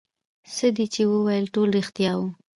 [0.55, 2.27] څه دې چې وويل ټول رښتيا وو.